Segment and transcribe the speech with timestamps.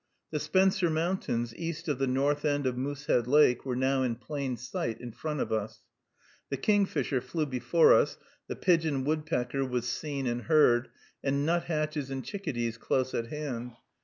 [0.31, 4.57] The Spencer Mountains, east of the north end of Moosehead Lake, were now in plain
[4.57, 5.81] sight in front of us.
[6.49, 8.17] The kingfisher flew before us,
[8.47, 10.87] the pigeon woodpecker was seen and heard,
[11.23, 13.73] and nuthatches and chickadees close at hand.